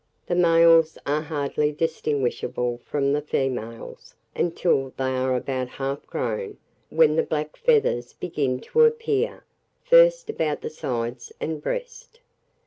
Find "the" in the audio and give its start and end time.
0.25-0.33, 3.13-3.21, 7.15-7.21, 10.61-10.71